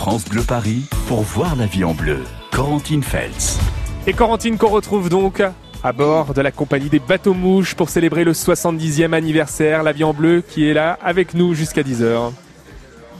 [0.00, 2.24] France Bleu Paris pour voir la vie en bleu.
[2.52, 3.58] Corentine Feltz.
[4.06, 5.42] Et Corentine qu'on retrouve donc
[5.84, 9.82] à bord de la compagnie des bateaux mouches pour célébrer le 70e anniversaire.
[9.82, 12.32] La vie en bleu qui est là avec nous jusqu'à 10h.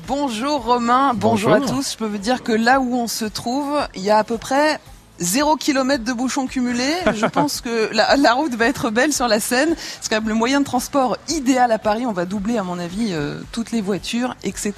[0.08, 1.92] Bonjour Romain, bonjour, à tous.
[1.92, 4.38] Je peux vous dire que là où on se trouve, il y a à peu
[4.38, 4.80] près
[5.20, 6.94] 0 km de bouchons cumulés.
[7.14, 9.74] Je pense que la, route va être belle sur la Seine.
[10.00, 12.06] C'est quand même le moyen de transport idéal à Paris.
[12.06, 14.74] On va doubler, à mon avis, euh, toutes les voitures, etc.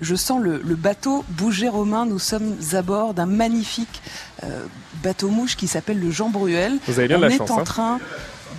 [0.00, 2.06] Je sens le, bateau bouger Romain.
[2.06, 4.02] Nous sommes à bord d'un magnifique
[4.44, 4.64] euh,
[5.02, 6.78] bateau mouche qui s'appelle le Jean Bruel.
[6.86, 7.98] Vous avez bien On la est chance, en hein.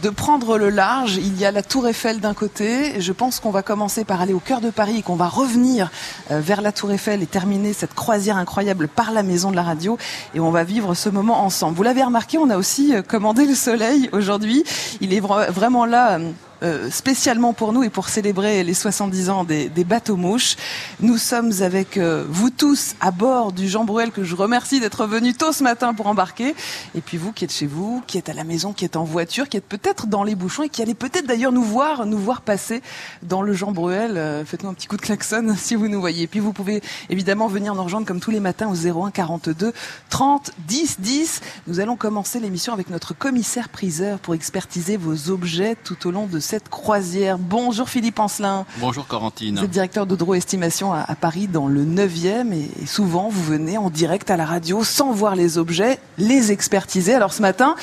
[0.03, 1.15] De prendre le large.
[1.17, 2.99] Il y a la Tour Eiffel d'un côté.
[3.01, 5.89] Je pense qu'on va commencer par aller au cœur de Paris et qu'on va revenir
[6.31, 9.63] euh, vers la Tour Eiffel et terminer cette croisière incroyable par la Maison de la
[9.63, 9.97] Radio.
[10.35, 11.75] Et on va vivre ce moment ensemble.
[11.77, 14.63] Vous l'avez remarqué, on a aussi euh, commandé le soleil aujourd'hui.
[15.01, 16.19] Il est vra- vraiment là.
[16.63, 20.55] Euh, spécialement pour nous et pour célébrer les 70 ans des, des bateaux mouches.
[20.99, 25.05] Nous sommes avec euh, vous tous à bord du Jean Bruel que je remercie d'être
[25.05, 26.55] venu tôt ce matin pour embarquer.
[26.95, 29.03] Et puis vous qui êtes chez vous, qui êtes à la maison, qui êtes en
[29.03, 32.17] voiture, qui êtes peut-être dans les bouchons et qui allez peut-être d'ailleurs nous voir, nous
[32.17, 32.81] voir passer
[33.23, 34.17] dans le Jean Bruel.
[34.17, 36.23] Euh, Faites-nous un petit coup de klaxon si vous nous voyez.
[36.23, 39.73] Et puis vous pouvez évidemment venir nous rejoindre comme tous les matins au 01 42
[40.09, 41.41] 30 10 10.
[41.67, 46.25] Nous allons commencer l'émission avec notre commissaire priseur pour expertiser vos objets tout au long
[46.25, 47.37] de cette croisière.
[47.37, 48.65] Bonjour Philippe Ancelin.
[48.77, 49.57] Bonjour Corentine.
[49.57, 53.43] Vous êtes directeur d'Audro Estimation à, à Paris dans le 9e et, et souvent vous
[53.43, 57.13] venez en direct à la radio sans voir les objets, les expertiser.
[57.13, 57.75] Alors ce matin,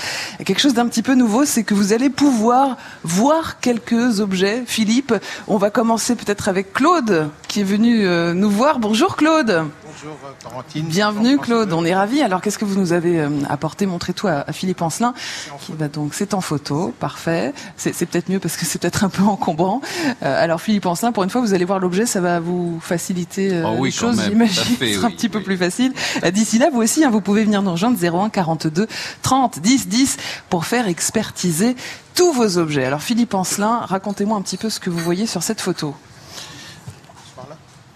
[0.47, 4.63] quelque chose d'un petit peu nouveau, c'est que vous allez pouvoir voir quelques objets.
[4.67, 5.13] Philippe,
[5.47, 8.79] on va commencer peut-être avec Claude qui est venu euh, nous voir.
[8.79, 9.69] Bonjour Claude.
[10.03, 10.87] Bonjour Corentine.
[10.87, 12.21] Bienvenue Claude, on est ravis.
[12.21, 15.15] Alors qu'est-ce que vous nous avez euh, apporté Montrez tout à, Philippe Ancelin.
[15.61, 17.53] Qui va donc, c'est en photo, parfait.
[17.77, 19.81] C'est c'est peut-être mieux parce que c'est peut-être un peu encombrant.
[20.23, 23.53] Euh, alors Philippe Ancelin, pour une fois, vous allez voir l'objet, ça va vous faciliter
[23.53, 24.65] euh, Oh oui, les choses, même, j'imagine.
[24.65, 25.45] tout à fait, Ce sera un oui, petit peu oui.
[25.45, 25.93] plus facile.
[26.25, 28.89] Euh, D'ici là, vous aussi, hein, vous pouvez venir nous rejoindre 01 42
[29.23, 30.17] 30 10 10
[30.51, 31.77] pour faire expertiser
[32.15, 32.85] tous vos objets.
[32.85, 35.95] Alors Philippe Ancelin, racontez-moi un petit peu ce que vous voyez sur cette photo.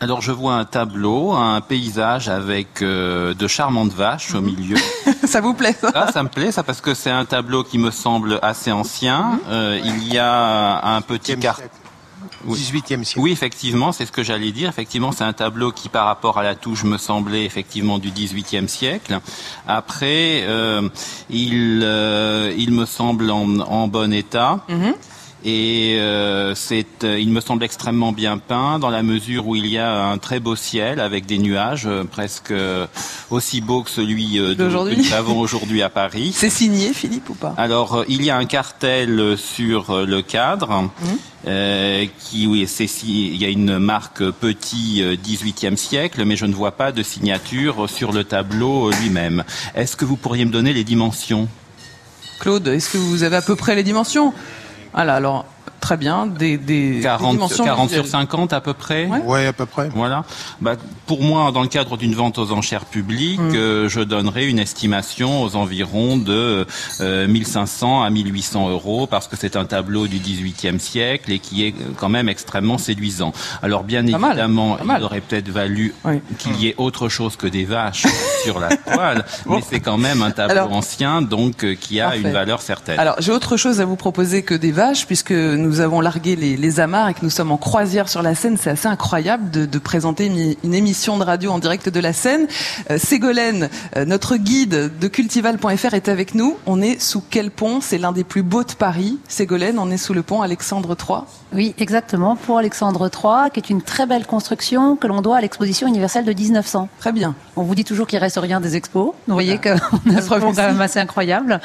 [0.00, 4.38] Alors je vois un tableau, un paysage avec euh, de charmantes vaches Mhm.
[4.38, 4.76] au milieu.
[5.24, 7.78] ça vous plaît ça Ah, ça me plaît ça parce que c'est un tableau qui
[7.78, 9.22] me semble assez ancien.
[9.22, 9.38] Mhm.
[9.50, 11.56] Euh, il y a un petit 18e cart.
[11.56, 11.70] siècle.
[12.44, 12.58] Oui.
[12.58, 13.20] 18e siècle.
[13.20, 14.68] Oui, effectivement, c'est ce que j'allais dire.
[14.68, 18.68] Effectivement, c'est un tableau qui, par rapport à la touche, me semblait effectivement du XVIIIe
[18.68, 19.18] siècle.
[19.66, 20.88] Après, euh,
[21.30, 24.60] il, euh, il me semble en, en bon état.
[24.68, 24.94] Mhm.
[25.44, 29.66] Et euh, c'est, euh, il me semble extrêmement bien peint dans la mesure où il
[29.66, 32.86] y a un très beau ciel avec des nuages euh, presque euh,
[33.30, 36.32] aussi beaux que celui que nous avons aujourd'hui à Paris.
[36.34, 37.54] C'est signé Philippe ou pas?
[37.56, 40.90] Alors, il y a un cartel sur le cadre.
[41.46, 46.46] Euh, qui oui, c'est il y a une marque petit euh, 18e siècle, mais je
[46.46, 49.44] ne vois pas de signature sur le tableau lui-même.
[49.76, 51.48] Est-ce que vous pourriez me donner les dimensions?
[52.40, 54.32] Claude, est-ce que vous avez à peu près les dimensions?
[54.92, 55.44] Voilà, alors
[55.80, 58.20] très bien, des, des, des 40, dimensions 40 sur visuelles.
[58.22, 59.20] 50 à peu près Ouais.
[59.20, 59.88] Ouais, à peu près.
[59.94, 60.24] Voilà.
[60.60, 60.74] Bah,
[61.06, 63.54] pour moi, dans le cadre d'une vente aux enchères publiques, Mm.
[63.54, 66.66] euh, je donnerais une estimation aux environs de
[67.00, 71.64] euh, 1500 à 1800 euros parce que c'est un tableau du 18e siècle et qui
[71.66, 73.32] est euh, quand même extrêmement séduisant.
[73.62, 74.98] Alors bien Pas évidemment, mal.
[75.00, 76.20] il aurait peut-être valu Oui.
[76.38, 78.06] qu'il y ait autre chose que des vaches
[78.44, 82.06] sur la toile, mais c'est quand même un tableau Alors- ancien donc euh, qui a
[82.06, 82.20] Parfait.
[82.20, 82.98] une valeur certaine.
[82.98, 86.56] Alors j'ai autre chose à vous proposer que des vaches puisque nous avons largué les,
[86.56, 88.56] les amarres et que nous sommes en croisière sur la Seine.
[88.56, 92.12] C'est assez incroyable de, de présenter une, une émission de radio en direct de la
[92.12, 92.46] Seine.
[92.90, 96.56] Euh, Ségolène, euh, notre guide de cultival.fr est avec nous.
[96.66, 97.80] On est sous quel pont?
[97.80, 99.18] C'est l'un des plus beaux de Paris.
[99.28, 101.20] Ségolène, on est sous le pont Alexandre III.
[101.54, 105.40] Oui, exactement, pour Alexandre III, qui est une très belle construction que l'on doit à
[105.40, 106.88] l'exposition universelle de 1900.
[106.98, 107.34] Très bien.
[107.56, 109.12] On vous dit toujours qu'il reste rien des expos.
[109.26, 109.70] Vous voyez qu'on
[110.16, 111.60] a ce pont quand même assez incroyable,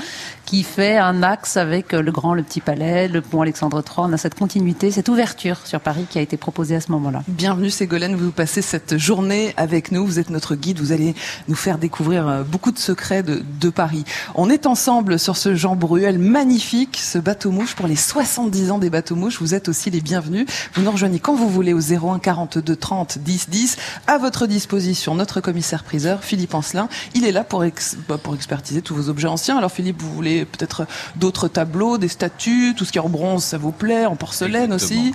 [0.46, 3.93] qui fait un axe avec le grand, le petit palais, le pont Alexandre III.
[3.98, 7.22] On a cette continuité, cette ouverture sur Paris qui a été proposée à ce moment-là.
[7.28, 11.14] Bienvenue Ségolène, vous passez cette journée avec nous, vous êtes notre guide, vous allez
[11.48, 14.04] nous faire découvrir euh, beaucoup de secrets de, Paris.
[14.36, 18.78] On est ensemble sur ce Jean Bruel magnifique, ce bateau mouche pour les 70 ans
[18.78, 20.46] des bateaux mouches, vous êtes aussi les bienvenus.
[20.74, 23.78] Vous nous rejoignez quand vous voulez au 01 42 30 10 10.
[24.08, 27.64] À votre disposition, notre commissaire priseur, Philippe Ancelin, il est là pour,
[28.10, 29.58] bah, pour expertiser tous vos objets anciens.
[29.58, 30.86] Alors Philippe, vous voulez peut-être
[31.16, 33.72] d'autres tableaux, des statues, tout ce qui est en bronze, ça vous
[34.06, 35.14] en porcelaine aussi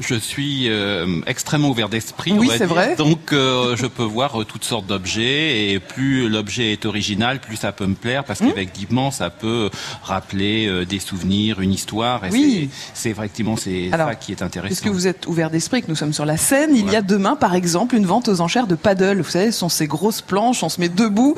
[0.00, 2.32] Je suis euh, extrêmement ouvert d'esprit.
[2.32, 2.96] Oui, c'est vrai.
[2.96, 7.56] Donc, euh, je peux voir euh, toutes sortes d'objets et plus l'objet est original, plus
[7.56, 8.48] ça peut me plaire parce Mmh.
[8.48, 9.70] qu'effectivement, ça peut
[10.02, 12.24] rappeler des souvenirs, une histoire.
[12.26, 12.70] Et Oui.
[12.94, 14.68] c'est- effectivement c'est ça qui est intéressant.
[14.68, 17.36] Puisque vous êtes ouvert d'esprit, que nous sommes sur la scène, il y a demain,
[17.36, 19.20] par exemple, une vente aux enchères de paddle.
[19.22, 21.34] Vous savez, ce sont ces grosses planches, on se met debout,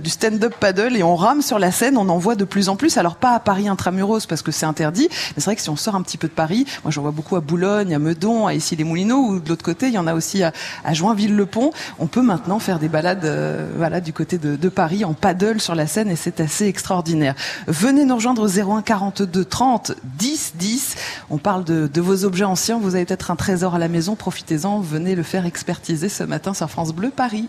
[0.00, 1.96] du stand-up paddle et on rame sur la scène.
[1.96, 2.96] On en voit de plus en plus.
[2.98, 5.76] Alors pas à Paris intramuros parce que c'est interdit, mais c'est vrai que si on
[5.76, 8.54] sort un petit peu de Paris, moi j'en vois beaucoup à Boulogne, à Meudon, à
[8.54, 10.52] Issy-les-Moulineaux, ou de l'autre côté, il y en a aussi à,
[10.84, 11.72] à Joinville-le-Pont.
[11.98, 15.60] On peut maintenant faire des balades, euh, voilà, du côté de, de Paris en paddle
[15.60, 17.34] sur la Seine et c'est assez extraordinaire.
[17.66, 20.94] Venez nous rejoindre au 01 42 30 10 10.
[21.30, 22.78] On parle de, de vos objets anciens.
[22.78, 24.16] Vous avez peut-être un trésor à la maison.
[24.16, 24.80] Profitez-en.
[24.80, 27.48] Venez le faire expertiser ce matin sur France Bleu Paris.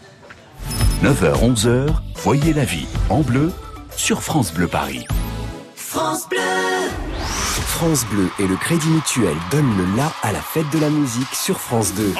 [1.03, 1.88] 9h, 11h,
[2.23, 3.51] voyez la vie en bleu
[3.95, 5.05] sur France Bleu Paris.
[5.75, 6.39] France Bleu
[8.39, 11.94] et le Crédit Mutuel donnent le la à la fête de la musique sur France
[11.95, 12.13] 2.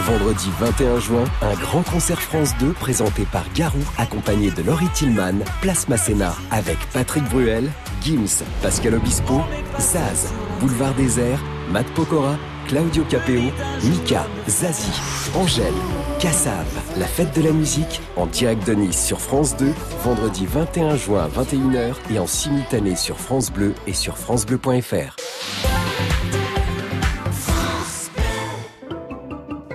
[0.00, 5.42] Vendredi 21 juin, un grand concert France 2 présenté par Garou, accompagné de Laurie Tillman,
[5.62, 7.70] Place Masséna, avec Patrick Bruel,
[8.02, 9.40] Gims, Pascal Obispo,
[9.78, 11.40] Zaz, Boulevard Désert,
[11.70, 12.36] Matt Pokora,
[12.68, 13.50] Claudio Capeo,
[13.84, 15.00] Mika, Zazie,
[15.34, 15.72] Angèle,
[16.18, 16.66] Cassav,
[16.96, 19.66] la fête de la musique, en direct de Nice sur France 2,
[20.02, 25.73] vendredi 21 juin à 21h et en simultané sur France Bleu et sur francebleu.fr.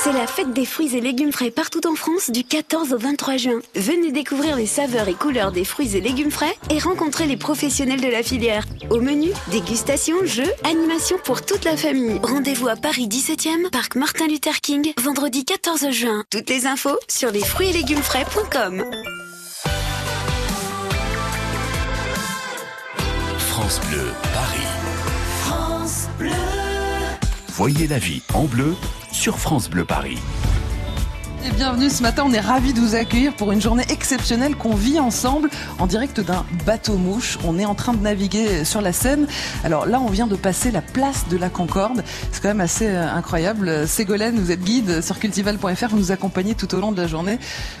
[0.00, 3.36] C'est la fête des fruits et légumes frais partout en France du 14 au 23
[3.36, 3.60] juin.
[3.74, 8.00] Venez découvrir les saveurs et couleurs des fruits et légumes frais et rencontrer les professionnels
[8.00, 8.64] de la filière.
[8.90, 12.20] Au menu, dégustation, jeux, animation pour toute la famille.
[12.22, 16.24] Rendez-vous à Paris 17e, parc Martin Luther King, vendredi 14 juin.
[16.30, 18.84] Toutes les infos sur les fruits et légumes frais.com.
[23.38, 24.68] France Bleu Paris.
[27.58, 28.76] Voyez la vie en bleu
[29.12, 30.18] sur France Bleu Paris.
[31.46, 34.74] Et bienvenue ce matin, on est ravis de vous accueillir pour une journée exceptionnelle qu'on
[34.74, 37.38] vit ensemble en direct d'un bateau-mouche.
[37.46, 39.28] On est en train de naviguer sur la Seine.
[39.62, 42.02] Alors là, on vient de passer la place de la Concorde.
[42.32, 43.86] C'est quand même assez euh, incroyable.
[43.86, 47.38] Ségolène, vous êtes guide sur cultival.fr, vous nous accompagnez tout au long de la journée.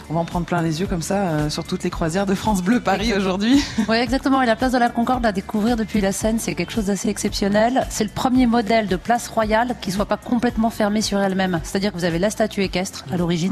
[0.08, 2.34] On va en prendre plein les yeux comme ça euh, sur toutes les croisières de
[2.34, 3.62] France Bleu Paris aujourd'hui.
[3.88, 4.42] Oui, exactement.
[4.42, 7.08] Et la place de la Concorde à découvrir depuis la Seine, c'est quelque chose d'assez
[7.08, 7.86] exceptionnel.
[7.90, 11.60] C'est le premier modèle de place royale qui soit pas complètement fermée sur elle-même.
[11.64, 13.47] C'est-à-dire que vous avez la statue équestre à l'origine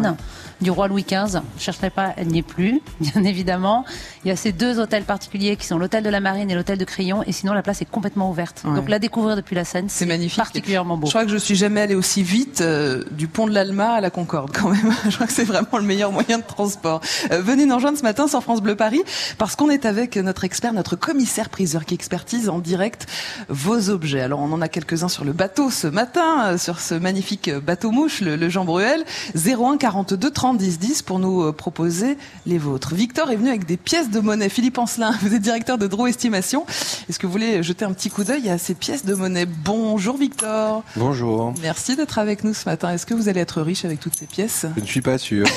[0.60, 1.40] du roi Louis XV.
[1.58, 3.84] Je chercherai pas, elle n'y est plus, bien évidemment.
[4.25, 6.78] Il y a ces deux hôtels particuliers qui sont l'hôtel de la Marine et l'hôtel
[6.78, 7.22] de Crillon.
[7.26, 8.62] Et sinon, la place est complètement ouverte.
[8.64, 8.75] Ouais.
[8.75, 10.38] Donc la découvrir depuis la Seine, C'est magnifique.
[10.38, 11.06] particulièrement beau.
[11.06, 14.00] Je crois que je suis jamais allée aussi vite euh, du pont de l'Alma à
[14.00, 14.93] la Concorde quand même.
[15.08, 17.00] je crois que c'est vraiment le meilleur moyen de transport.
[17.31, 19.02] Euh, venez nous rejoindre ce matin sur France Bleu Paris
[19.38, 23.06] parce qu'on est avec notre expert, notre commissaire priseur qui expertise en direct
[23.48, 24.20] vos objets.
[24.22, 27.90] Alors on en a quelques-uns sur le bateau ce matin, euh, sur ce magnifique bateau
[27.90, 29.04] mouche, le, le Jean Bruel.
[29.34, 32.93] 01 42 30 10 10 pour nous euh, proposer les vôtres.
[32.97, 34.49] Victor est venu avec des pièces de monnaie.
[34.49, 36.67] Philippe Ancelin, vous êtes directeur de Draw Estimation.
[37.09, 39.47] Est-ce que vous voulez jeter un petit coup d'œil à ces pièces de monnaie?
[39.47, 40.83] Bonjour Victor.
[40.97, 41.55] Bonjour.
[41.62, 42.91] Merci d'être avec nous ce matin.
[42.91, 44.67] Est-ce que vous allez être riche avec toutes ces pièces?
[44.75, 45.47] Je ne suis pas sûr.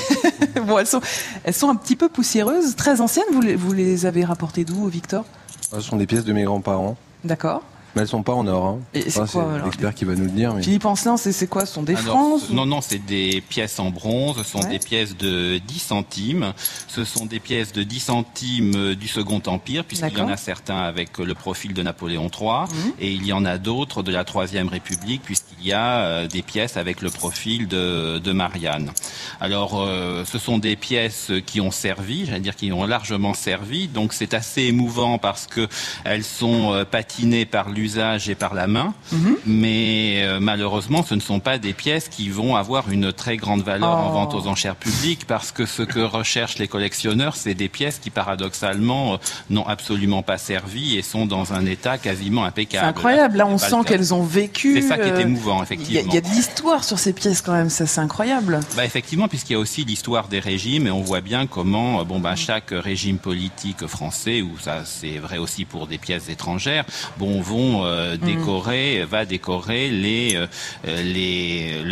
[0.66, 1.00] Bon, elles sont,
[1.44, 3.24] elles sont un petit peu poussiéreuses, très anciennes.
[3.32, 5.24] Vous les, vous les avez rapportées d'où, Victor?
[5.72, 6.96] Ce sont des pièces de mes grands-parents.
[7.24, 7.62] D'accord.
[7.94, 8.64] Mais elles sont pas en or.
[8.66, 8.78] Hein.
[8.94, 10.54] Et c'est quoi, alors l'expert qui va nous le dire.
[10.54, 10.62] Mais...
[10.62, 13.78] Philippe Ancelin, c'est c'est quoi Ce sont des Alors, francs Non, non, c'est des pièces
[13.78, 14.68] en bronze, ce sont Ouais.
[14.70, 16.52] des pièces de 10 centimes.
[16.88, 20.36] Ce sont des pièces de 10 centimes euh, du Second Empire, puisqu'il y en a
[20.36, 22.92] certains avec euh, le profil de Napoléon III, Mhm.
[23.00, 26.42] et il y en a d'autres de la Troisième République, puisqu'il y a euh, des
[26.42, 28.92] pièces avec le profil de, de Marianne.
[29.40, 33.88] Alors, euh, ce sont des pièces qui ont servi, j'allais dire qui ont largement servi,
[33.88, 35.66] donc c'est assez émouvant parce que
[36.04, 39.36] elles sont patinées par l'usage et par la main, Mhm.
[39.46, 43.62] mais euh, malheureusement, ce ne sont pas des pièces qui vont avoir une très grande
[43.62, 44.12] valeur en Oh.
[44.12, 48.10] vente aux enchères publiques, parce que ce que recherchent les collectionneurs, c'est des pièces qui
[48.10, 49.16] paradoxalement euh,
[49.48, 52.86] n'ont absolument pas servi et sont dans un état quasiment C'est impeccable.
[52.88, 53.36] incroyable.
[53.38, 54.80] Là, on C'est sent qu'elles ont vécu.
[54.80, 56.02] C'est ça qui est euh, émouvant, y, effectivement.
[56.06, 57.70] il y a de l'histoire sur ces pièces quand même.
[57.70, 58.60] Ça, c'est incroyable.
[58.76, 62.04] Bah effectivement, puisqu'il y a aussi l'histoire des régimes et on voit bien comment, euh,
[62.04, 66.84] bon bah chaque régime politique français, ou ça c'est vrai aussi pour des pièces étrangères,
[67.18, 68.16] bon vont mhm.
[68.18, 70.38] décorer, va décorer les
[70.84, 71.82] les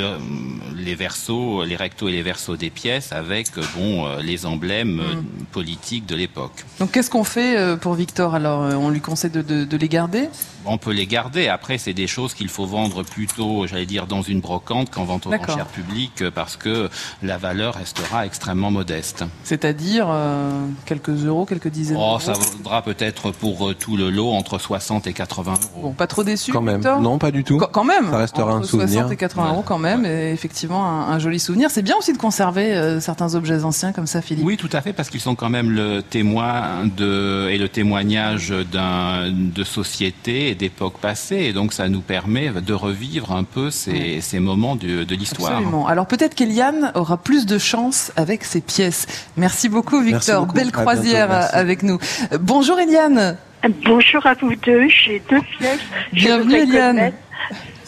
[0.88, 5.24] les versos, les rectos et les versos des pièces avec bon les emblèmes mhm.
[5.52, 6.64] politiques de l'époque.
[6.80, 10.28] Donc qu'est-ce qu'on fait pour Victor Alors on lui conseille de, de, de les garder?
[10.64, 11.48] On peut les garder.
[11.48, 15.26] Après c'est des choses qu'il faut vendre plutôt, j'allais dire, dans une brocante qu'en vente
[15.26, 16.88] aux enchères publiques parce que
[17.22, 19.24] la valeur restera extrêmement modeste.
[19.44, 22.20] C'est-à-dire euh, quelques euros, quelques dizaines oh, d'euros?
[22.20, 25.82] Ça vaudra peut-être pour euh, tout le lot entre 60 et 80 euros.
[25.82, 26.82] Bon, pas trop déçu Quand même.
[26.82, 27.58] Non, pas du tout.
[27.58, 29.00] quand même Ça restera un souvenir.
[29.00, 31.70] 60 et 80 euros quand même, et effectivement un, joli souvenir.
[31.70, 34.44] C'est bien aussi de conserver euh, certains objets anciens comme ça, Philippe.
[34.44, 38.52] Oui, tout à fait, parce qu'ils sont quand même le témoin de, et le témoignage
[38.72, 43.70] d'un, de société et d'époques passées, et donc ça nous permet de revivre un peu
[43.70, 45.52] ces, ces moments de, de l'histoire.
[45.52, 45.86] Absolument.
[45.86, 49.06] Alors peut-être qu'Eliane aura plus de chance avec ses pièces.
[49.36, 50.46] Merci beaucoup, Victor.
[50.46, 51.98] Belle croisière avec nous.
[52.40, 53.36] Bonjour, Eliane.
[53.84, 54.88] Bonjour à vous deux.
[54.88, 55.80] J'ai deux pièces.
[56.12, 57.12] Bienvenue, Eliane.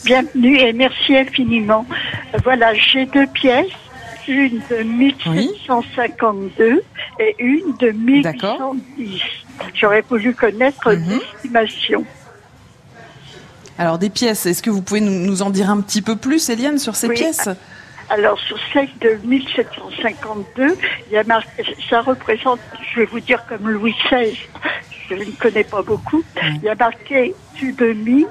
[0.05, 1.87] Bienvenue et merci infiniment.
[2.45, 3.67] Voilà, j'ai deux pièces.
[4.29, 6.83] Une de 1752
[7.19, 9.21] et une de 1810.
[9.75, 11.09] J'aurais voulu connaître mhm.
[11.09, 12.05] l'estimation.
[13.79, 16.79] Alors des pièces, est-ce que vous pouvez nous, en dire un petit peu plus, Eliane,
[16.79, 17.49] sur ces pièces?
[18.09, 20.77] Alors sur celle de 1752,
[21.09, 22.61] il y a marqué, ça représente,
[22.93, 24.37] je vais vous dire comme Louis XVI,
[25.17, 28.27] je ne connais pas beaucoup, il y a marqué tube mine,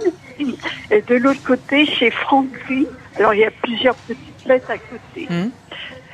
[0.91, 2.85] et de l'autre côté c'est Franklin.
[3.17, 5.27] Alors il y a plusieurs petites lettres à côté.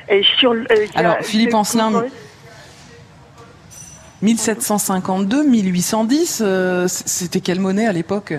[0.08, 2.04] Et sur, euh, Alors Philippe Ancelin,
[4.22, 8.34] 1752, 1810, euh, c'était quelle monnaie à l'époque?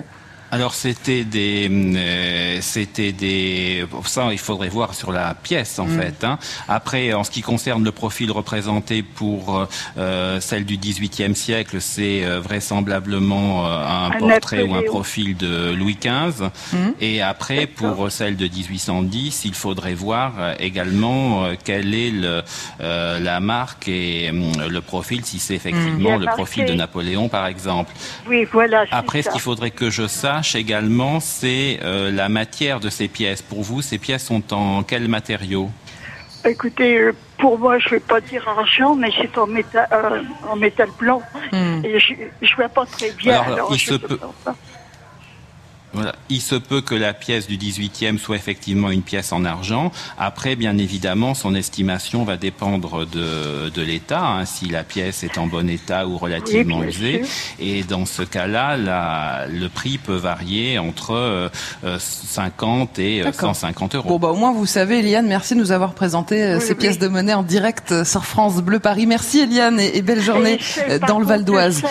[0.50, 6.00] Alors c'était des, euh, c'était des, ça il faudrait voir sur la pièce en mm.
[6.00, 6.24] fait.
[6.24, 6.38] Hein.
[6.68, 12.24] Après, en ce qui concerne le profil représenté pour euh, celle du XVIIIe siècle, c'est
[12.24, 16.46] euh, vraisemblablement un, portrait ou un profil de Louis XV.
[16.72, 16.76] Mm.
[17.00, 22.42] Et après, pour celle de 1810, il faudrait voir également quelle est le,
[22.80, 27.92] la marque et le profil, si c'est effectivement le profil de Napoléon par exemple.
[28.26, 28.84] Oui, voilà.
[28.90, 33.42] Après, ce qu'il faudrait que je sache également, c'est euh, la matière de ces pièces.
[33.42, 35.70] Pour vous, ces pièces sont en quel matériau?
[36.44, 40.22] Écoutez, euh, pour moi, je ne vais pas dire argent, mais c'est en métal, euh,
[40.48, 41.22] en métal blanc.
[41.52, 41.84] Hmm.
[41.84, 43.40] Et je ne vois pas très bien.
[43.40, 44.18] Alors, il se peut.
[46.28, 49.90] Il se peut que la pièce du 18e soit effectivement une pièce en argent.
[50.18, 55.38] Après, bien évidemment, son estimation va dépendre de, de l'état, hein, si la pièce est
[55.38, 57.22] en bon état ou relativement usée.
[57.58, 61.50] Et dans ce cas-là, le prix peut varier entre
[61.82, 64.08] 50 euh, et 150 euros.
[64.08, 66.98] Bon, bah, au moins, vous savez, Eliane, merci de nous avoir présenté euh, ces pièces
[66.98, 69.06] de monnaie en direct euh, sur France Bleu Paris.
[69.06, 70.58] Merci, Eliane, et, belle journée
[71.06, 71.82] dans le Val d'Oise.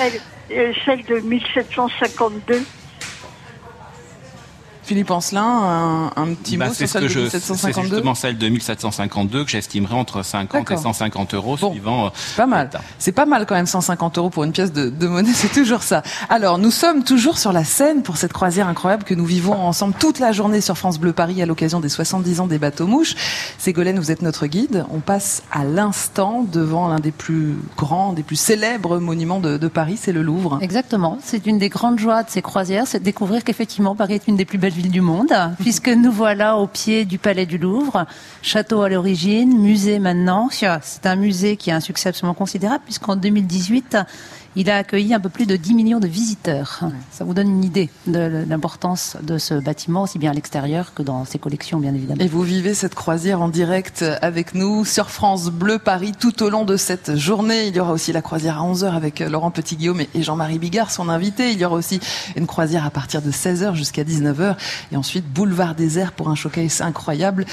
[0.86, 2.64] celle de 1752
[4.88, 9.44] Philippe Ancelin, un, petit bah, mot sur celle de 1752 C'est justement celle de 1752
[9.44, 12.06] que j'estimerais entre 50 et 150 euros suivant.
[12.06, 12.70] Euh, pas mal.
[12.98, 15.84] C'est pas mal quand même 150 euros pour une pièce de, de monnaie, c'est toujours
[15.84, 16.04] ça.
[16.30, 19.94] Alors nous sommes toujours sur la scène pour cette croisière incroyable que nous vivons ensemble
[20.00, 23.16] toute la journée sur France Bleu Paris à l'occasion des 70 ans des bateaux mouches.
[23.58, 24.86] Ségolène, vous êtes notre guide.
[24.90, 29.68] On passe à l'instant devant l'un des plus grands, des plus célèbres monuments de, de
[29.68, 30.60] Paris, c'est le Louvre.
[30.62, 31.18] Exactement.
[31.22, 34.38] C'est une des grandes joies de ces croisières, c'est de découvrir qu'effectivement Paris est une
[34.38, 38.06] des plus belles ville du monde, puisque nous voilà au pied du Palais du Louvre,
[38.42, 40.50] château à l'origine, musée maintenant.
[40.52, 43.98] C'est un musée qui a un succès absolument considérable, puisqu'en 2018,
[44.56, 46.82] il a accueilli un peu plus de 10 millions de visiteurs.
[47.12, 51.04] Ça vous donne une idée de l'importance de ce bâtiment, aussi bien à l'extérieur que
[51.04, 52.22] dans ses collections, bien évidemment.
[52.22, 56.50] Et vous vivez cette croisière en direct avec nous sur France Bleu Paris tout au
[56.50, 57.68] long de cette journée.
[57.68, 61.10] Il y aura aussi la croisière à 11h avec Laurent Petit-Guillaume et Jean-Marie Bigard, son
[61.10, 61.52] invité.
[61.52, 62.00] Il y aura aussi
[62.36, 64.56] une croisière à partir de 16h jusqu'à 19h.
[64.92, 67.46] Et ensuite, Boulevard désert pour un showcase incroyable.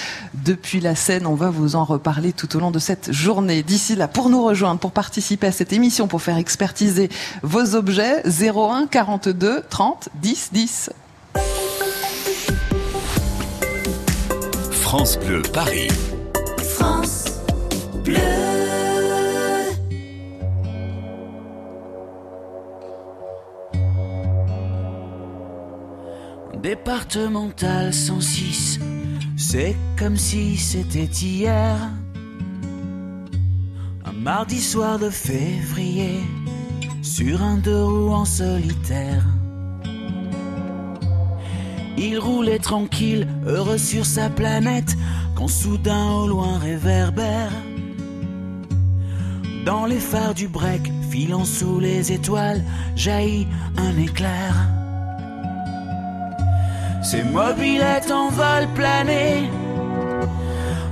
[0.44, 3.62] Depuis la scène, on va vous en reparler tout au long de cette journée.
[3.62, 6.93] D'ici là, pour nous rejoindre, pour participer à cette émission, pour faire expertise
[7.42, 10.90] vos objets 01 42 30 10 10.
[14.70, 15.88] France Bleu Paris.
[16.76, 17.24] France
[18.04, 18.18] Bleu.
[26.64, 28.80] Départemental 106,
[29.36, 31.76] c'est comme si c'était hier.
[34.06, 36.20] Un mardi soir de février
[37.16, 39.22] sur un deux roues en solitaire.
[41.96, 44.96] Il roulait tranquille, heureux sur sa planète,
[45.36, 47.52] quand soudain au loin réverbère.
[49.64, 52.64] Dans les phares du break, filant sous les étoiles,
[52.96, 54.52] jaillit un éclair.
[57.00, 59.48] Ces mobilettes en vol plané,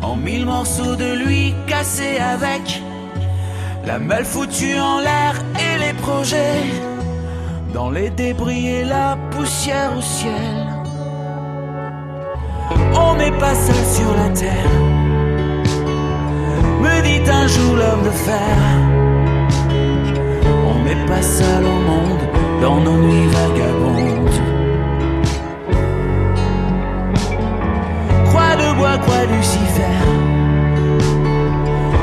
[0.01, 2.81] en mille morceaux de lui cassés avec
[3.85, 5.35] la malle foutue en l'air
[7.73, 10.57] dans les débris et la poussière au ciel.
[12.95, 14.73] On n'est pas seul sur la terre,
[16.81, 18.57] me dit un jour l'homme de fer.
[20.71, 22.25] On n'est pas seul au monde
[22.61, 24.41] dans nos nuits vagabondes.
[28.27, 29.99] Croix de bois, croix Lucifer.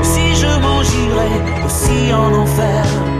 [0.02, 0.80] Si je m'en
[1.66, 3.19] aussi en enfer.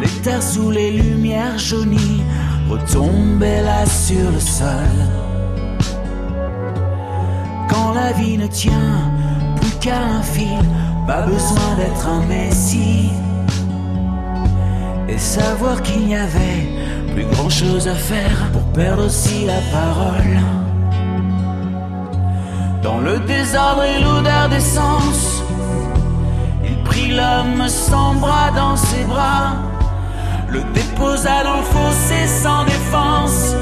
[0.00, 2.22] les terres sous les lumières jaunies
[2.68, 4.92] retombaient là sur le sol.
[7.68, 9.12] Quand la vie ne tient
[9.60, 10.64] plus qu'à un fil,
[11.06, 13.10] pas besoin d'être un messie.
[15.08, 16.68] Et savoir qu'il n'y avait
[17.14, 20.38] plus grand chose à faire pour perdre aussi la parole.
[22.82, 25.42] Dans le désordre et l'odeur d'essence,
[26.84, 29.56] prit l'homme sans bras dans ses bras,
[30.50, 33.54] le déposa dans le fossé sans défense,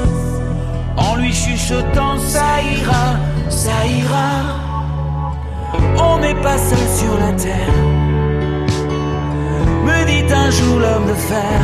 [0.95, 3.17] en lui chuchotant ça ira,
[3.49, 4.29] ça ira.
[5.97, 7.77] On n'est pas seul sur la terre,
[9.85, 11.59] me dit un jour l'homme de fer.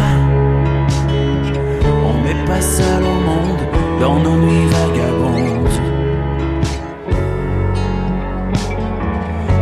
[2.05, 3.61] On n'est pas seul au monde
[3.99, 5.79] dans nos nuits vagabondes.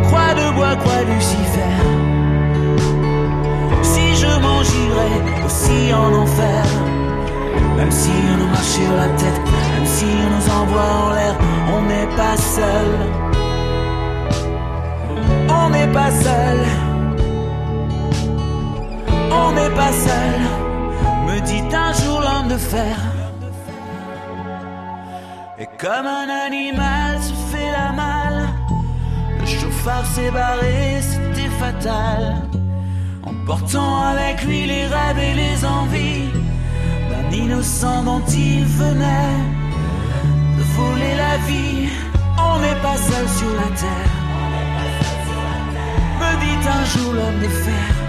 [0.04, 1.72] Croix de bois, croix Lucifer
[4.62, 6.64] j'irai aussi en enfer.
[7.76, 9.44] Même si on nous marche sur la tête,
[9.74, 11.34] même si on nous envoie en l'air,
[11.74, 12.90] on n'est pas seul.
[15.60, 16.58] On n'est pas seul.
[19.44, 20.40] On n'est pas seul,
[21.26, 22.96] me dit un jour l'homme de fer.
[25.58, 28.48] Et comme un animal se fait la malle,
[29.40, 32.42] le chauffard s'est barré, c'était fatal
[33.46, 36.30] portant avec lui les rêves et les envies
[37.10, 39.38] d'un innocent dont il venait
[40.56, 41.88] de voler la vie.
[42.38, 44.14] On n'est pas seul sur la terre,
[46.20, 48.01] me dit un jour l'homme de fer.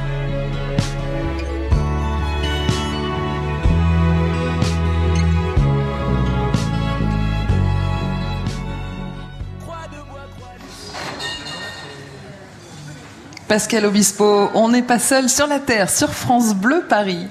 [13.53, 17.27] Pascal Obispo, on n'est pas seul sur la Terre, sur France Bleu Paris.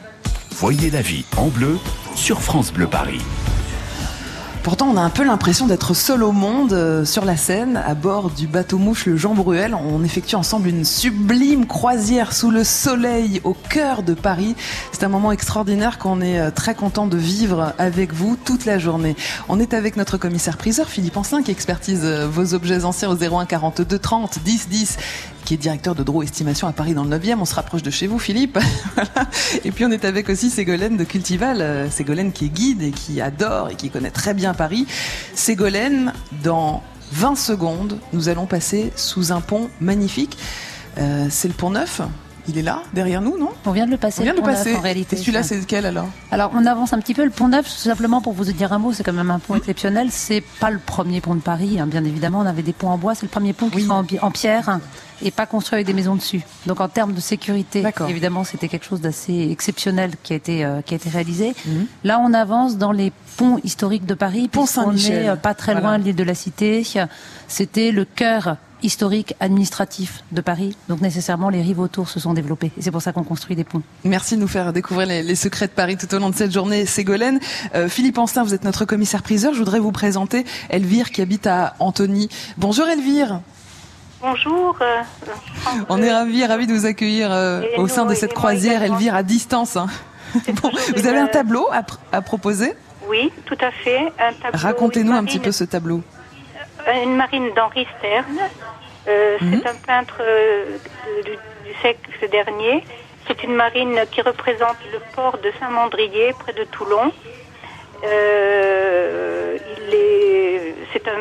[0.53, 1.81] Voyez la vie en bleu
[2.15, 3.21] sur France Bleu Paris.
[4.63, 7.97] Pourtant, on a un peu l'impression d'être seul au monde euh, sur la Seine, à
[7.97, 9.75] bord du bateau mouche le Jean Bruel.
[9.75, 14.55] On effectue ensemble une sublime croisière sous le soleil au cœur de Paris.
[14.93, 18.79] C'est un moment extraordinaire qu'on est euh, très content de vivre avec vous toute la
[18.79, 19.17] journée.
[19.49, 23.17] On est avec notre commissaire priseur Philippe Ancelin qui expertise euh, vos objets anciens au
[23.17, 24.99] 01 42 30 10 10
[25.45, 27.37] qui est directeur de Draw Estimation à Paris dans le 9e.
[27.39, 28.59] On se rapproche de chez vous, Philippe.
[29.65, 32.91] Et puis on est avec aussi Ségolène de Cultival, euh, Ségolène qui est guide et
[32.91, 34.87] qui adore et qui connaît très bien Paris.
[35.35, 40.39] Ségolène, dans 20 secondes, nous allons passer sous un pont magnifique.
[40.99, 42.03] Euh, c'est le pont neuf
[42.49, 43.51] il est là, derrière nous, non?
[43.67, 44.21] On vient de le passer.
[44.21, 44.75] On vient de le passer.
[44.75, 45.17] en réalité.
[45.17, 46.09] Et celui-là, c'est lequel alors?
[46.31, 47.25] Alors, on avance un petit peu.
[47.25, 49.55] Le pont Neuf, tout simplement pour vous dire un mot, c'est quand même un pont
[49.55, 50.09] exceptionnel.
[50.11, 51.87] C'est pas le premier pont de Paris, hein.
[51.87, 52.41] bien évidemment.
[52.41, 53.15] On avait des ponts en bois.
[53.15, 54.19] C'est le premier pont qui oui.
[54.21, 54.81] en, pierre
[55.23, 56.43] et pas construit avec des maisons dessus.
[56.67, 60.83] Donc, en termes de sécurité, évidemment, c'était quelque chose d'assez exceptionnel qui a été euh,
[60.83, 61.55] qui a été réalisé.
[61.67, 61.87] Mhm.
[62.05, 64.49] Là, on avance dans les ponts historiques de Paris.
[64.49, 65.29] Pont Saint-Michel.
[65.29, 66.85] Euh, pas très loin de l'île de la Cité.
[67.49, 70.77] C'était le cœur historique, administratif de Paris.
[70.89, 72.73] Donc nécessairement, les rives autour se sont développées.
[72.77, 73.83] Et c'est pour ça qu'on construit des ponts.
[74.05, 76.87] Merci de nous faire découvrir les, secrets de Paris tout au long de cette journée,
[76.87, 77.41] Ségolène.
[77.75, 79.55] Euh, Philippe Ancelin, vous êtes notre commissaire priseur.
[79.55, 82.29] Je voudrais vous présenter Elvire qui habite à Antony.
[82.59, 83.41] Bonjour Elvire.
[84.23, 84.79] Bonjour.
[84.81, 85.03] Euh,
[85.89, 89.25] On est ravis, ravis de vous accueillir euh, au sein de cette croisière, Elvire, à
[89.25, 89.77] distance.
[89.77, 89.89] Hein.
[90.97, 91.69] vous avez un tableau
[92.13, 92.73] à, proposer?
[93.09, 94.13] Oui, tout à fait.
[94.53, 96.03] Racontez-nous un petit peu ce tableau.
[96.87, 98.39] Euh, une marine d'Henri Stern.
[99.09, 99.63] Euh, c'est mhm.
[99.67, 100.23] un peintre
[101.25, 101.33] du,
[101.81, 102.85] siècle dernier.
[103.27, 107.11] C'est une marine qui représente le port de Saint-Mandrier, près de Toulon.
[108.05, 111.19] il est, c'est un,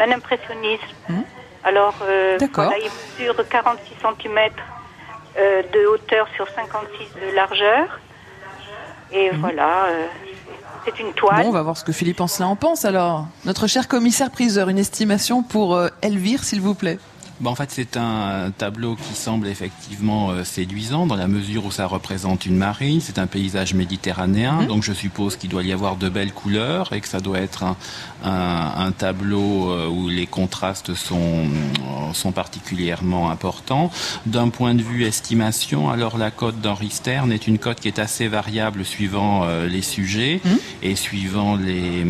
[0.00, 0.82] un, impressionnisme.
[1.08, 1.22] Hmm.
[1.64, 4.38] Alors, euh, voilà, il mesure 46 cm
[5.38, 8.00] euh, de hauteur sur 56 de largeur.
[9.12, 9.40] Et hmm.
[9.40, 10.06] voilà, euh,
[10.84, 11.42] c'est une toile.
[11.42, 13.26] Bon, on va voir ce que Philippe Ancelin en pense alors.
[13.44, 16.98] Notre cher commissaire priseur, une estimation pour Elvire, s'il vous plaît.
[17.40, 21.70] Bah, en fait, c'est un tableau qui semble effectivement euh, séduisant dans la mesure où
[21.70, 23.00] ça représente une marine.
[23.00, 24.66] C'est un paysage méditerranéen, mhm.
[24.66, 27.64] donc je suppose qu'il doit y avoir de belles couleurs et que ça doit être
[27.64, 27.76] un,
[28.24, 33.90] un, un tableau euh, où les contrastes sont, euh, sont particulièrement importants.
[34.26, 37.98] D'un point de vue estimation, alors la cote d'Henri Stern est une cote qui est
[37.98, 40.58] assez variable suivant les sujets mhm.
[40.82, 42.04] et suivant les,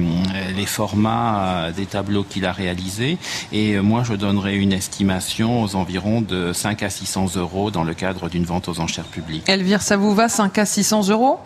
[0.56, 3.16] les formats des tableaux qu'il a réalisés.
[3.52, 7.94] Et moi, je donnerais une estimation aux environs de 5 à 600 euros dans le
[7.94, 9.48] cadre d'une vente aux enchères publiques.
[9.48, 11.38] Elvire, ça vous va 5 à 600 euros?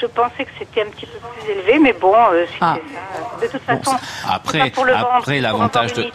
[0.00, 2.76] Je pensais que c'était un petit peu plus élevé, mais bon, euh, ah.
[3.40, 3.96] De toute façon,
[4.28, 6.10] après, pour le après l'avantage de.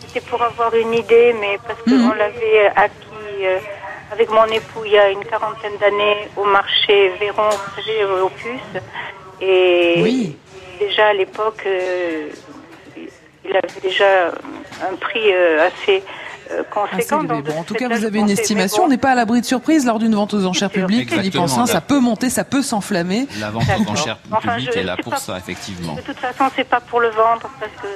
[0.00, 2.16] C'était pour avoir une idée, mais parce qu'on mhm.
[2.16, 3.58] l'avait acquis euh,
[4.10, 7.50] avec mon époux il y a une quarantaine d'années au marché Véron,
[8.22, 8.82] au Puce.
[9.40, 10.36] Et oui.
[10.80, 12.30] déjà à l'époque, euh,
[13.48, 14.28] il avait déjà
[14.90, 16.02] un prix euh, assez
[16.50, 17.20] euh, conséquent.
[17.58, 18.84] en tout cas, vous avez une estimation.
[18.84, 21.12] On n'est pas à l'abri de surprise lors d'une vente aux enchères publiques.
[21.66, 23.26] Ça peut monter, ça peut s'enflammer.
[23.40, 25.94] La vente aux enchères publiques est là pour ça, effectivement.
[25.94, 27.88] De toute façon, c'est pas pour le vendre parce que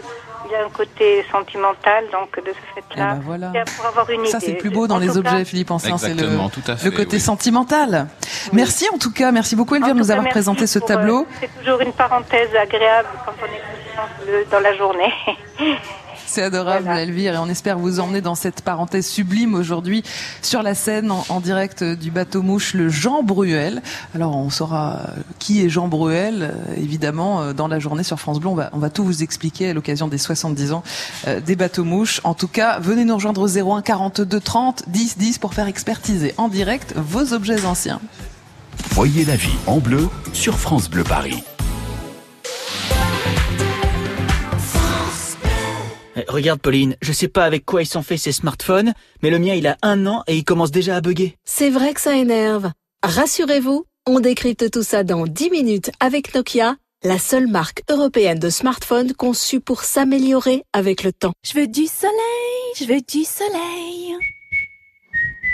[0.46, 4.26] il y a un côté sentimental, donc de ce fait-là, eh ben pour avoir une
[4.26, 6.28] ça, c'est plus beau dans les objets, Philippe Ancin, c'est le,
[6.85, 8.09] le, côté sentimental.
[8.52, 11.22] Merci en tout cas, merci beaucoup Elvire de nous avoir présenté ce tableau.
[11.22, 15.12] Euh, c'est toujours une parenthèse agréable quand on est dans la journée.
[16.32, 20.02] C'est adorable, Elvire, et on espère vous emmener dans cette parenthèse sublime aujourd'hui
[20.40, 23.82] sur la scène en, direct du bateau mouche, le Jean Bruel.
[24.14, 28.40] Alors, on saura qui est Jean Bruel, euh, évidemment, euh, dans la journée sur France
[28.40, 28.48] Bleu.
[28.48, 30.82] On va, on va tout vous expliquer à l'occasion des 70 ans
[31.26, 32.22] euh, des bateaux mouches.
[32.24, 36.32] En tout cas, venez nous rejoindre au 01 42 30 10 10 pour faire expertiser
[36.38, 38.00] en direct vos objets anciens.
[38.92, 41.44] Voyez la vie en bleu sur France Bleu Paris.
[46.16, 49.38] Eh, regarde Pauline, je sais pas avec quoi ils sont faits ces smartphones, mais le
[49.38, 51.37] mien il a un an et il commence déjà à bugger.
[51.44, 52.70] C'est vrai que ça énerve.
[53.03, 58.51] Rassurez-vous, on décrypte tout ça dans 10 minutes avec Nokia, la seule marque européenne de
[58.51, 61.33] smartphones conçue pour s'améliorer avec le temps.
[61.44, 62.12] Je veux du soleil,
[62.77, 64.16] je veux du soleil.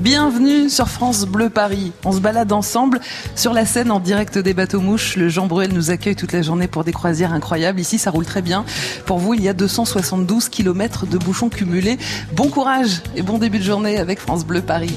[0.00, 1.92] Bienvenue sur France Bleu Paris.
[2.06, 3.00] On se balade ensemble
[3.36, 5.16] sur la scène en direct des bateaux mouches.
[5.16, 7.78] Le Jean Bruel nous accueille toute la journée pour des croisières incroyables.
[7.78, 8.64] Ici, ça roule très bien.
[9.04, 11.98] Pour vous, il y a 272 km de bouchons cumulés.
[12.32, 14.96] Bon courage et bon début de journée avec France Bleu Paris.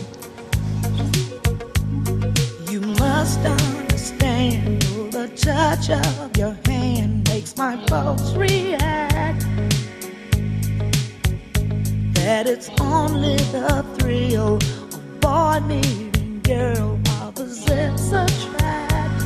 [15.23, 19.23] Boy meeting girl, opposites attract.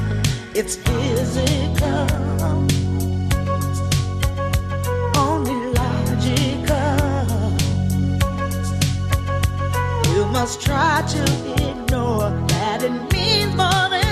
[0.53, 2.07] It's physical,
[5.17, 6.99] only logical.
[10.13, 11.23] You must try to
[11.69, 14.06] ignore that it means more than.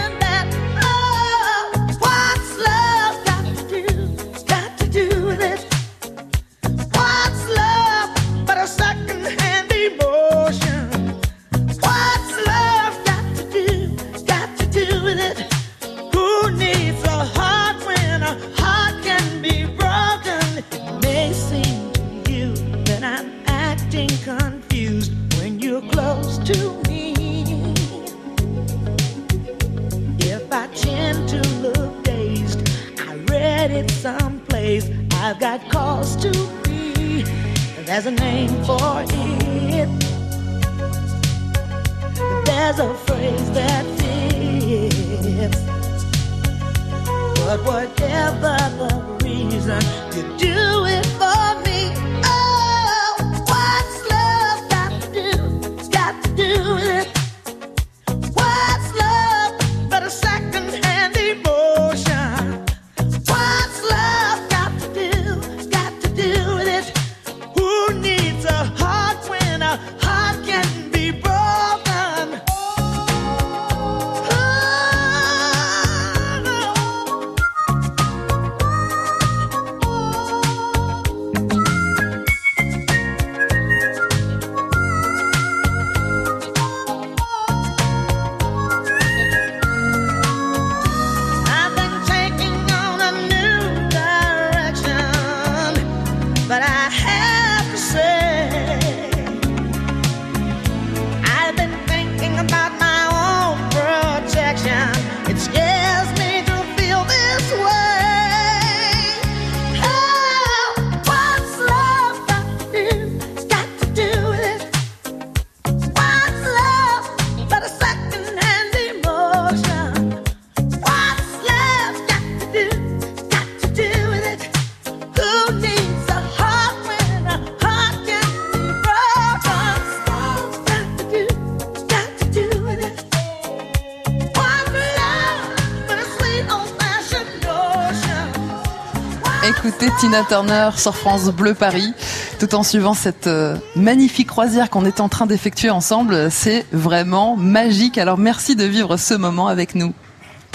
[140.78, 141.93] Sur France Bleu Paris,
[142.39, 146.32] tout en suivant cette euh, magnifique croisière qu'on est en train d'effectuer ensemble.
[146.32, 147.97] C'est vraiment magique.
[147.97, 149.93] Alors merci de vivre ce moment avec nous.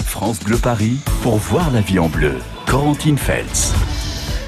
[0.03, 2.39] France Bleu Paris pour voir la vie en bleu.
[2.65, 3.71] Corentine Feltz.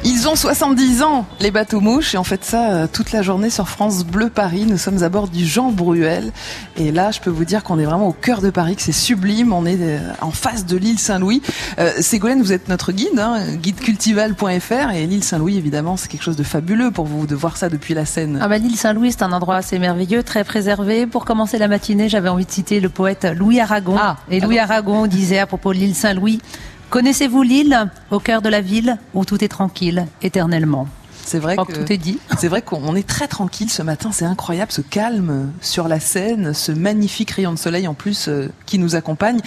[0.05, 3.49] Ils ont 70 ans, les bateaux mouches, et on fait ça euh, toute la journée
[3.49, 4.65] sur France Bleu Paris.
[4.67, 6.33] Nous sommes à bord du Jean Bruel.
[6.75, 8.91] Et là, je peux vous dire qu'on est vraiment au cœur de Paris, que c'est
[8.91, 9.53] sublime.
[9.53, 11.41] On est euh, en face de l'île Saint-Louis.
[11.79, 14.91] Euh, Ségolène, vous êtes notre guide, hein, guide cultival.fr.
[14.93, 17.93] Et l'île Saint-Louis, évidemment, c'est quelque chose de fabuleux pour vous de voir ça depuis
[17.93, 18.39] la Seine.
[18.41, 21.07] Ah bah, l'île Saint-Louis, c'est un endroit assez merveilleux, très préservé.
[21.07, 23.95] Pour commencer la matinée, j'avais envie de citer le poète Louis Aragon.
[23.97, 26.41] Ah, et Louis Aragon disait à propos de l'île Saint-Louis,
[26.93, 30.87] Connaissez-vous l'île, au cœur de la ville, où tout est tranquille, éternellement?
[31.25, 32.19] C'est vrai que, tout est dit.
[32.37, 36.53] C'est vrai qu'on est très tranquille ce matin, c'est incroyable ce calme sur la Seine,
[36.53, 39.39] ce magnifique rayon de soleil en plus euh, qui nous accompagne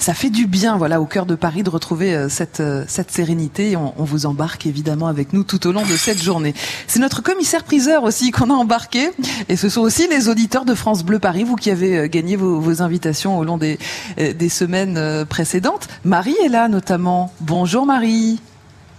[0.00, 3.10] ça fait du bien, voilà, au cœur de Paris, de retrouver euh, cette, euh, cette
[3.10, 3.76] sérénité.
[3.76, 6.54] On, vous embarque évidemment avec nous tout au long de cette journée.
[6.86, 9.10] C'est notre commissaire priseur aussi qu'on a embarqué,
[9.48, 12.36] et ce sont aussi les auditeurs de France Bleu Paris, vous qui avez euh, gagné
[12.36, 13.78] vos, vos invitations au long des,
[14.16, 15.88] des semaines précédentes.
[16.04, 17.32] Marie est là notamment.
[17.40, 18.40] Bonjour Marie.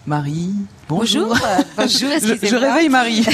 [0.06, 0.54] Marie.
[0.92, 1.34] Bonjour.
[1.78, 3.26] Bonjour, je, je, réveille Marie.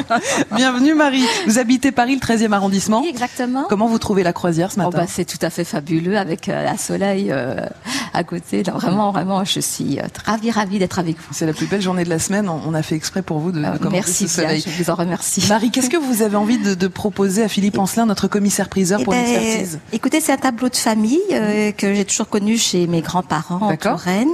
[0.54, 1.24] Bienvenue Marie.
[1.44, 3.00] Vous habitez Paris, le 13e arrondissement.
[3.00, 3.64] Oui, exactement.
[3.68, 6.48] Comment vous trouvez la croisière ce matin oh bah, C'est tout à fait fabuleux avec
[6.48, 7.66] euh, la soleil euh,
[8.14, 8.62] à côté.
[8.62, 11.28] vraiment, vraiment, je suis euh, ravie, ravie d'être avec vous.
[11.32, 12.48] C'est la plus belle journée de la semaine.
[12.48, 14.62] On a fait exprès pour vous de, de commencer Merci ce soleil.
[14.62, 15.44] Bien, je vous en remercie.
[15.48, 19.14] Marie, qu'est-ce que vous avez envie de, de proposer à Philippe Ancelin, notre commissaire-priseur, pour
[19.14, 22.86] eh ben, l'expertise Écoutez, c'est un tableau de famille euh, que j'ai toujours connu chez
[22.86, 24.28] mes grands-parents en Touraine.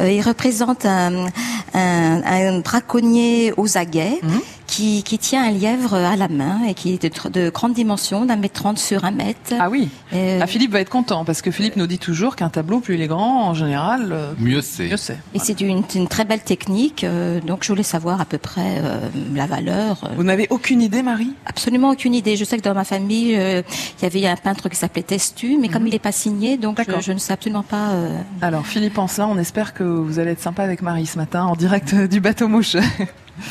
[0.00, 1.26] Il représente un,
[1.74, 4.18] un, un braconnier aux aguets.
[4.22, 4.38] Mmh.
[4.72, 8.24] Qui, qui, tient un lièvre à la main et qui est de, de grande dimension,
[8.24, 9.52] d'un mètre trente sur un mètre.
[9.60, 9.90] Ah oui.
[10.14, 10.38] Euh...
[10.40, 13.02] Ah, Philippe va être content parce que Philippe nous dit toujours qu'un tableau plus il
[13.02, 14.88] est grand, en général, euh, mieux c'est.
[14.88, 15.18] Mieux c'est.
[15.34, 17.04] Et c'est une, une, très belle technique.
[17.04, 18.98] Euh, donc je voulais savoir à peu près euh,
[19.34, 20.10] la valeur.
[20.16, 21.34] Vous n'avez aucune idée, Marie?
[21.44, 22.36] Absolument aucune idée.
[22.36, 23.60] Je sais que dans ma famille, euh,
[24.00, 25.70] il y avait un peintre qui s'appelait Testu, mais mmh.
[25.70, 27.90] comme il n'est pas signé, donc je, je, ne sais absolument pas.
[27.90, 31.44] euh, Alors Philippe Ancelin, on espère que vous allez être sympa avec Marie ce matin
[31.44, 32.76] en direct du bateau mouche.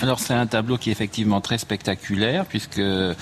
[0.01, 3.15] Alors c'est un tableau qui est effectivement très spectaculaire puisque le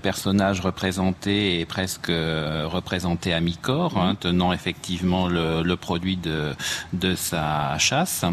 [0.00, 6.52] personnage représenté est presque représenté à mi-corps, hein, tenant effectivement le, le, produit de,
[6.92, 8.24] de sa chasse.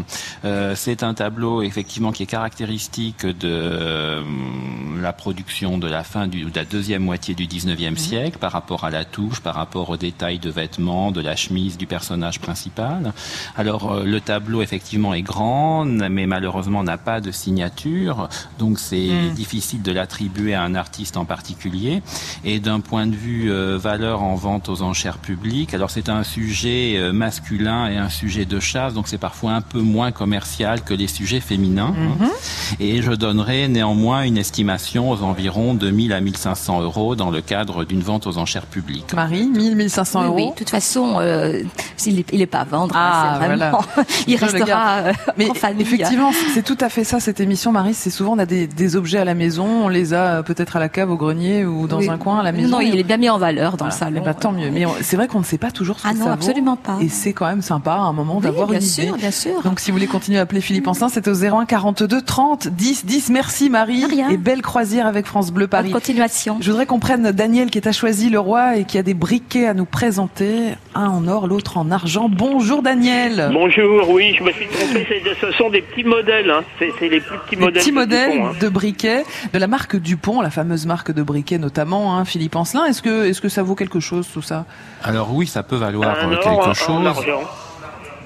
[0.44, 4.22] Euh, c'est un tableau effectivement qui est caractéristique de euh,
[5.00, 8.84] la production de la fin du, de la deuxième moitié du 19e siècle par rapport
[8.84, 13.12] à la touche, par rapport aux détails de vêtements, de la chemise du personnage principal.
[13.56, 17.71] Alors euh, le tableau effectivement est grand, mais malheureusement n'a pas de signature,
[18.58, 19.34] donc c'est mmh.
[19.34, 22.02] difficile de l'attribuer à un artiste en particulier.
[22.44, 26.22] Et d'un point de vue euh, valeur en vente aux enchères publiques, alors c'est un
[26.22, 30.82] sujet euh, masculin et un sujet de chasse, donc c'est parfois un peu moins commercial
[30.82, 31.92] que les sujets féminins.
[31.92, 32.26] Mmh.
[32.80, 37.40] Et je donnerai néanmoins une estimation aux environs de 1000 à 1500 euros dans le
[37.40, 39.12] cadre d'une vente aux enchères publiques.
[39.14, 40.36] Marie, 1000, 1500 oui, euros.
[40.36, 41.62] Oui, de toute façon, euh,
[42.06, 42.94] il n'est est pas à vendre.
[42.96, 44.08] Ah, c'est vraiment, voilà.
[44.26, 45.02] il restera
[45.36, 45.82] Mais en famille.
[45.82, 47.94] effectivement, c'est tout à fait ça cette émission, Marie.
[47.94, 50.76] C'est souvent on a des, des, objets à la maison, on les a euh, peut-être
[50.76, 52.08] à la cave, au grenier ou dans oui.
[52.08, 52.68] un coin à la maison.
[52.68, 53.94] Non, il est bien mis en valeur dans voilà.
[53.94, 54.20] le salon.
[54.22, 54.70] Eh ben, tant mieux.
[54.70, 56.96] Mais c'est vrai qu'on ne sait pas toujours ce ah que non, ça absolument vaut.
[56.96, 56.98] pas.
[57.00, 59.18] Et c'est quand même sympa à un moment oui, d'avoir bien une sûr, idée.
[59.18, 59.62] Bien sûr.
[59.62, 63.04] Donc si vous voulez continuer à appeler Philippe Ancelin, c'est au 01 42 30 10
[63.04, 63.30] 10.
[63.30, 64.06] Merci Marie.
[64.06, 64.30] Rien.
[64.30, 65.90] Et belle croisière avec France Bleu Paris.
[65.90, 66.56] Bonne continuation.
[66.60, 69.74] Je voudrais qu'on prenne Daniel qui est à Choisy-le-Roi et qui a des briquets à
[69.74, 72.28] nous présenter, un en or, l'autre en argent.
[72.28, 73.50] Bonjour Daniel.
[73.52, 76.62] Bonjour, oui, je me suis trompé, ce sont des petits modèles, hein.
[76.78, 77.82] c'est les plus petits des modèles.
[77.82, 78.54] Petits de modèles Dupont, hein.
[78.60, 82.84] de briquets de la marque Dupont, la fameuse marque de briquets notamment, hein, Philippe Ancelin.
[82.86, 84.64] Est-ce que, est-ce que ça vaut quelque chose tout ça?
[85.02, 87.14] Alors oui, ça peut valoir euh, quelque chose.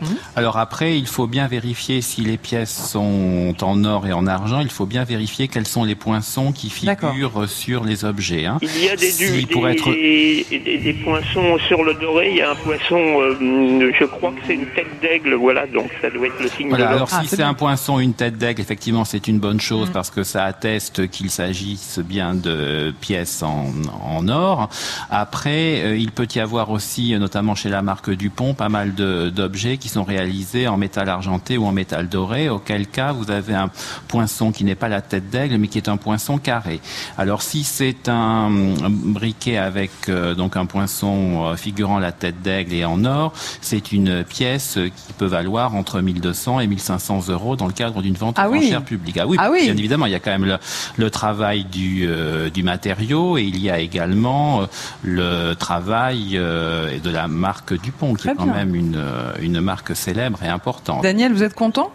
[0.03, 0.15] Argent.
[0.37, 4.61] Alors après, il faut bien vérifier si les pièces sont en or et en argent.
[4.61, 8.47] Il faut bien vérifier quels sont les poinçons qui figurent sur les objets.
[8.47, 8.59] Hein.
[8.63, 12.31] Il y a des, Si, des, pour être- des, des- des poinçons sur le doré,
[12.31, 15.91] il y a un poisson, euh, je crois que c'est une tête d'aigle, voilà, donc
[16.03, 17.09] ça doit être le signe Voilà, de l'or.
[17.13, 20.23] alors si c'est un poinçon, une tête d'aigle, effectivement, c'est une bonne chose parce que
[20.23, 23.71] ça atteste qu'il s'agisse bien de pièces en,
[24.03, 24.69] en or.
[25.11, 29.77] Après, euh, il peut y avoir aussi, notamment chez la marque Dupont, pas mal d'objets
[29.77, 33.71] qui sont réalisés en métal argenté ou en métal doré, auquel cas vous avez un
[34.09, 36.81] poinçon qui n'est pas la tête d'aigle, mais qui est un poinçon carré.
[37.19, 38.51] Alors si c'est un,
[38.91, 43.93] briquet avec euh, donc un poinçon euh, figurant la tête d'aigle et en or, c'est
[43.93, 48.37] une pièce qui peut valoir entre 1200 et 1500 euros dans le cadre d'une vente
[48.39, 48.73] Ah aux oui.
[48.85, 49.19] publiques.
[49.19, 49.65] Ah oui, Ah oui.
[49.65, 50.57] bien évidemment, il y a quand même le,
[50.97, 54.67] le travail du, euh, du matériau et il y a également euh,
[55.03, 58.55] le travail de la marque Dupont, qui Très est quand bien.
[58.55, 59.03] même une,
[59.41, 61.03] une marque marque célèbre et importante.
[61.03, 61.91] Daniel, vous êtes content?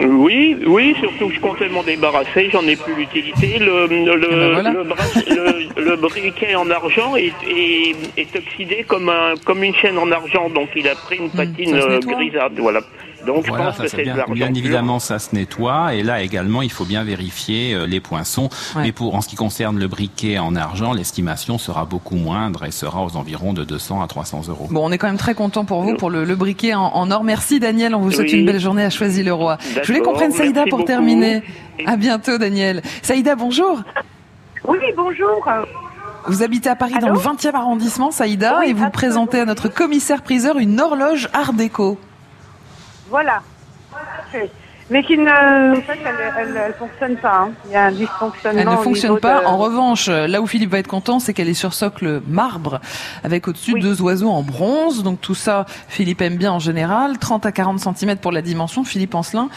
[0.00, 3.58] Oui, oui, surtout que je comptais m'en débarrasser, j'en ai plus l'utilité.
[3.58, 4.84] Le, le, ah ben
[5.76, 10.50] le, briquet en argent est, est, est, oxydé comme, un, comme une chaîne en argent,
[10.50, 12.56] donc il a pris une hmm, patine euh, grisâtre.
[12.58, 12.80] Voilà.
[13.26, 16.62] Donc voilà, je pense que c'est bien, bien évidemment ça se nettoie et là également
[16.62, 18.48] il faut bien vérifier euh, les poinçons.
[18.76, 22.70] Mais pour en ce qui concerne le briquet en argent, l'estimation sera beaucoup moindre et
[22.70, 24.68] sera aux environs de 200 à 300 euros.
[24.70, 27.24] Bon, on est quand même très content pour vous pour le, le briquet en, or.
[27.24, 29.58] Merci Daniel, on vous souhaite une belle journée à Choisir le Roi.
[29.82, 31.42] Je voulais qu'on prenne Saïda pour terminer.
[31.86, 32.82] À bientôt Daniel.
[33.02, 33.80] Saïda, bonjour.
[34.66, 35.46] Oui, bonjour.
[36.26, 40.22] Vous habitez à Paris dans le 20e arrondissement, Saïda, et vous présentez à notre commissaire
[40.22, 41.98] priseur une horloge Art déco.
[43.14, 43.42] Voilà.
[44.90, 47.42] Mais qui ne, en fait, elle, fonctionne pas.
[47.42, 47.52] Hein.
[47.66, 48.60] Il y a un dysfonctionnement.
[48.60, 49.46] Elle ne fonctionne pas.
[49.46, 52.80] En revanche, là où Philippe va être content, c'est qu'elle est sur socle marbre,
[53.22, 55.04] avec au-dessus deux oiseaux en bronze.
[55.04, 57.18] Donc tout ça, Philippe aime bien en général.
[57.18, 58.82] 30 à 40 cm pour la dimension.
[58.82, 59.48] Philippe Ancelin,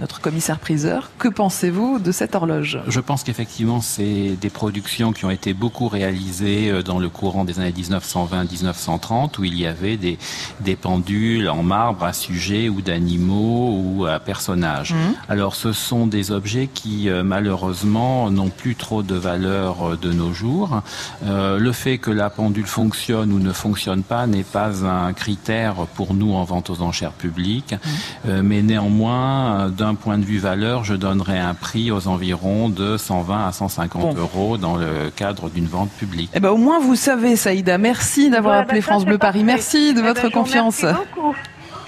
[0.00, 1.10] notre commissaire priseur.
[1.18, 2.80] Que pensez-vous de cette horloge?
[2.88, 7.44] Je pense qu'effectivement, c'est des productions qui ont été beaucoup réalisées euh, dans le courant
[7.44, 10.18] des années 1920-1930, où il y avait des,
[10.60, 14.92] des pendules en marbre à sujets ou d'animaux ou à personnages.
[14.92, 15.14] Mmh.
[15.28, 20.12] Alors, ce sont des objets qui, euh, malheureusement, n'ont plus trop de valeur euh, de
[20.12, 20.82] nos jours.
[21.24, 25.74] Euh, le fait que la pendule fonctionne ou ne fonctionne pas n'est pas un critère
[25.94, 28.28] pour nous en vente aux enchères publiques, mmh.
[28.28, 32.96] euh, mais néanmoins, d'un point de vue valeur, je donnerais un prix aux environs de
[32.96, 36.30] 120 à 150 euros dans le cadre d'une vente publique.
[36.32, 37.76] Eh ben, au moins, vous savez, Saïda.
[37.76, 39.44] Merci d'avoir appelé France Bleu Paris.
[39.44, 40.82] Merci de eh votre ben, confiance.
[40.82, 41.34] Merci beaucoup.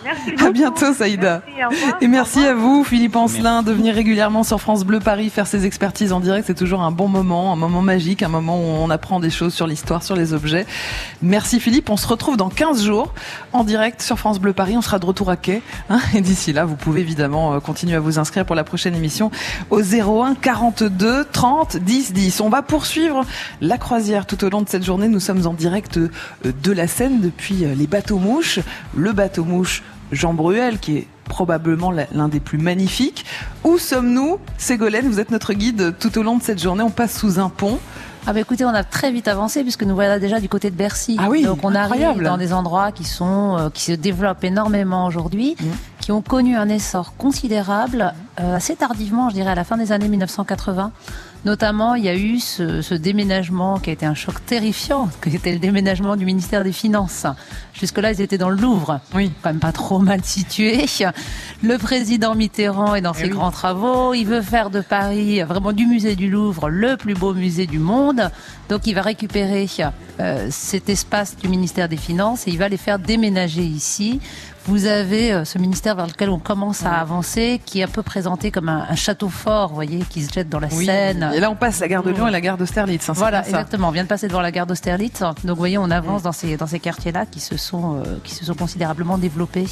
[0.06, 1.42] Merci à bientôt, Saïda.
[2.00, 5.66] et merci à vous, Philippe Ancelin, de venir régulièrement sur France Bleu Paris faire ses
[5.66, 6.46] expertises en direct.
[6.46, 9.52] C'est toujours un bon moment, un moment magique, un moment où on apprend des choses
[9.52, 10.64] sur l'histoire, sur les objets.
[11.22, 11.90] Merci, Philippe.
[11.90, 13.12] On se retrouve dans 15 jours
[13.52, 14.76] en direct sur France Bleu Paris.
[14.76, 15.60] On sera de retour à quai.
[15.90, 15.98] Hein.
[16.14, 19.32] et d'ici là, vous pouvez évidemment euh, continuer à vous inscrire pour la prochaine émission
[19.70, 22.40] au 01 42 30 10 10.
[22.42, 23.24] On va poursuivre
[23.60, 25.08] la croisière tout au long de cette journée.
[25.08, 26.10] Nous sommes en direct euh,
[26.44, 28.60] de la Seine depuis euh, les bateaux mouches.
[28.94, 33.24] Le bateau mouche Jean Bruel, qui est probablement l'un des plus magnifiques.
[33.64, 36.82] Où sommes-nous Ségolène, vous êtes notre guide tout au long de cette journée.
[36.82, 37.78] On passe sous un pont.
[38.28, 40.74] Ah bah écoutez, on a très vite avancé puisque nous voilà déjà du côté de
[40.74, 41.16] Bercy.
[41.20, 45.06] Ah oui, Donc on arrive dans des endroits qui sont euh, qui se développent énormément
[45.06, 45.64] aujourd'hui, mmh.
[46.00, 49.92] qui ont connu un essor considérable euh, assez tardivement, je dirais à la fin des
[49.92, 50.90] années 1980.
[51.46, 55.36] Notamment, il y a eu ce, ce, déménagement qui a été un choc terrifiant, qui
[55.36, 57.24] était le déménagement du ministère des Finances.
[57.72, 58.98] Jusque-là, ils étaient dans le Louvre.
[59.14, 59.30] Oui.
[59.42, 60.86] Quand même pas trop mal situé.
[61.62, 64.12] Le président Mitterrand est dans eh ses grands travaux.
[64.12, 67.78] Il veut faire de Paris, vraiment du musée du Louvre, le plus beau musée du
[67.78, 68.28] monde.
[68.68, 69.68] Donc, il va récupérer
[70.18, 74.20] euh, cet espace du ministère des Finances et il va les faire déménager ici
[74.66, 78.02] vous avez euh, ce ministère vers lequel on commence à avancer, qui est un peu
[78.02, 81.30] présenté comme un, château fort, vous voyez, qui se jette dans la Seine.
[81.34, 83.08] Et là, on passe la gare de Lyon et la gare d'Austerlitz.
[83.08, 83.88] Hein, voilà, exactement.
[83.88, 85.20] On vient de passer devant la gare d'Austerlitz.
[85.20, 88.34] Donc, vous voyez, on avance dans ces, dans ces quartiers-là qui se sont, euh, qui
[88.34, 89.66] se sont considérablement développés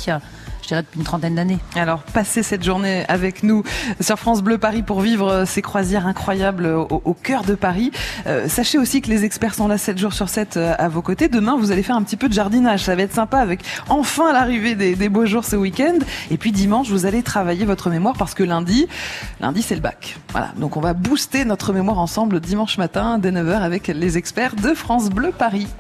[0.65, 1.59] je dirais depuis une trentaine d'années.
[1.77, 3.63] Alors, passez cette journée avec nous
[4.01, 7.93] sur France Bleu Paris pour vivre euh, ces croisières incroyables au, cœur de Paris.
[8.27, 11.03] Euh, sachez aussi que les experts sont là 7 jours sur 7 euh, à vos
[11.03, 11.29] côtés.
[11.29, 12.85] Demain, vous allez faire un petit peu de jardinage.
[12.85, 15.99] Ça va être sympa avec enfin l'arrivée des, beaux jours ce week-end.
[16.31, 18.87] Et puis dimanche, vous allez travailler votre mémoire parce que lundi,
[19.41, 20.17] lundi c'est le bac.
[20.33, 20.53] Voilà.
[20.57, 24.75] Donc on va booster notre mémoire ensemble dimanche matin dès 9h avec les experts de
[24.75, 25.69] France Bleu Paris.